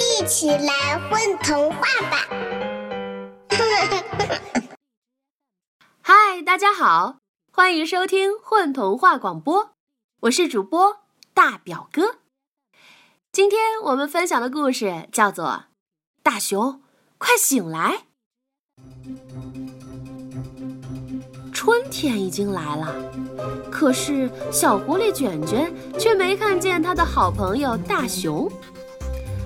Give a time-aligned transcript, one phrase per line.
[0.00, 2.26] 一起来混童话吧！
[6.00, 7.16] 嗨，大家好，
[7.52, 9.72] 欢迎收听混童话广播，
[10.20, 10.98] 我是主播
[11.34, 12.16] 大表哥。
[13.32, 15.46] 今天我们分享的故事叫做
[16.22, 16.82] 《大熊，
[17.18, 18.04] 快醒来》。
[21.52, 22.94] 春天已经来了，
[23.70, 28.50] 可是小狐狸卷卷却没看见他的好朋友大熊。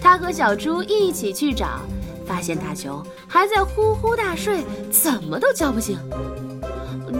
[0.00, 1.80] 他和小猪一起去找，
[2.26, 5.98] 发现大熊还在呼呼大睡，怎么都叫不醒。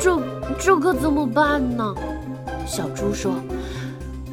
[0.00, 0.18] 这
[0.58, 1.94] 这可怎么办呢？
[2.66, 3.34] 小猪说：“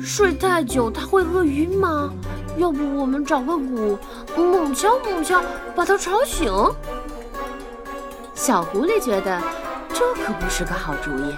[0.02, 2.12] 睡太久他会饿晕吗？
[2.58, 3.98] 要不我们找个鼓，
[4.36, 5.42] 猛敲猛敲，
[5.76, 6.52] 把他吵醒。”
[8.34, 9.42] 小狐狸觉得
[9.94, 11.36] 这可不是个好主意。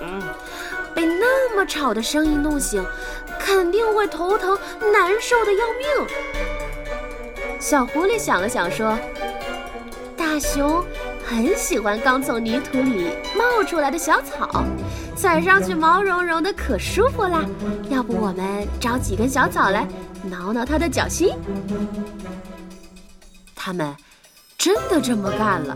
[0.00, 0.22] 嗯，
[0.94, 2.84] 被那么吵的声音弄醒。
[3.48, 4.58] 肯定会头疼
[4.92, 5.86] 难受的要命。
[7.58, 8.98] 小狐狸想了想说
[10.14, 10.84] ：“大熊
[11.24, 14.62] 很喜欢刚从泥土里冒出来的小草，
[15.16, 17.42] 踩上去毛茸茸的，可舒服啦。
[17.88, 19.88] 要不我们找几根小草来
[20.22, 21.34] 挠挠它的脚心？”
[23.56, 23.96] 他们
[24.58, 25.74] 真的这么干了。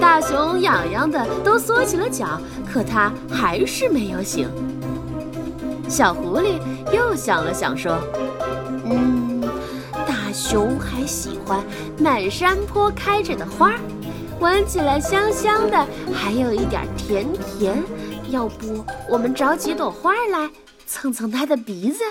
[0.00, 4.48] 大熊痒痒的都缩起了脚，可它还是没有醒。
[5.90, 6.60] 小狐狸
[6.92, 7.98] 又想了想，说
[8.86, 9.40] ：“嗯，
[10.06, 11.64] 大熊还喜欢
[11.98, 13.74] 满山坡开着的花，
[14.38, 17.82] 闻起来香香的，还有一点甜甜。
[18.30, 20.48] 要不我们找几朵花来
[20.86, 22.04] 蹭蹭它的鼻子？”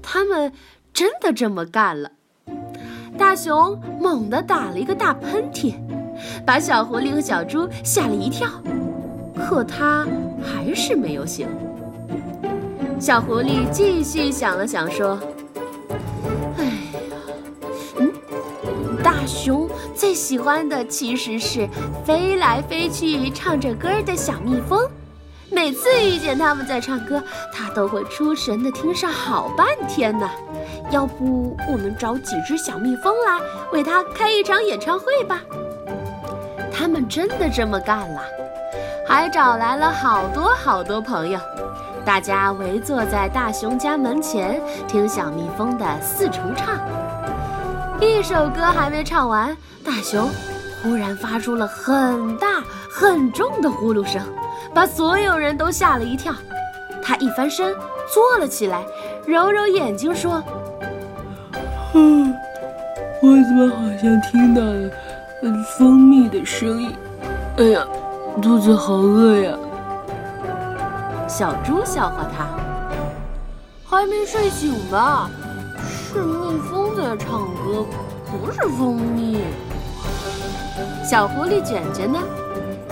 [0.00, 0.52] 他们
[0.94, 2.12] 真的这么干了。
[3.18, 5.74] 大熊猛地打了一个大喷嚏，
[6.46, 8.48] 把小狐狸和小猪吓了一跳，
[9.36, 10.06] 可他
[10.40, 11.48] 还是没有醒。
[13.00, 15.18] 小狐狸继续想了想，说
[16.58, 16.72] ：“哎呀，
[17.96, 18.12] 嗯，
[19.02, 21.66] 大熊最喜欢的其实是
[22.04, 24.86] 飞来飞去唱着歌的小蜜蜂。
[25.50, 30.28] 每次遇见他们在唱歌，他都会出神的听上好半天呢。
[30.90, 33.40] 要不我们找几只小蜜蜂来
[33.72, 35.40] 为他开一场演唱会吧？”
[36.70, 38.20] 他们真的这么干了，
[39.08, 41.40] 还找来了好多好多朋友。
[42.10, 46.76] 大家围坐在大熊家门前，听小蜜蜂的四重唱。
[48.00, 50.28] 一首歌还没唱完，大熊
[50.82, 54.20] 忽然发出了很大很重的呼噜声，
[54.74, 56.34] 把所有人都吓了一跳。
[57.00, 57.72] 他一翻身
[58.12, 58.84] 坐了起来，
[59.24, 60.42] 揉揉眼睛说
[61.94, 62.34] ：“嗯，
[63.22, 66.92] 我怎么好像听到了蜂蜜的声音？
[67.58, 67.86] 哎呀，
[68.42, 69.56] 肚子好饿呀！”
[71.30, 72.44] 小猪笑话他
[73.88, 75.30] ：“还没睡醒吧？
[76.12, 77.86] 是蜜蜂在唱歌，
[78.26, 79.38] 不是蜂蜜。”
[81.08, 82.18] 小狐狸卷卷呢，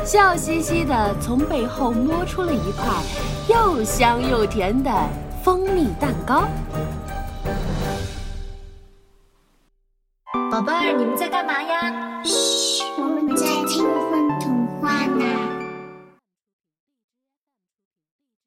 [0.04, 2.86] 笑嘻嘻的从背后摸出了一块
[3.48, 4.90] 又香又甜的
[5.42, 6.44] 蜂蜜蛋糕。
[10.48, 12.22] 宝贝儿，你们在干嘛呀？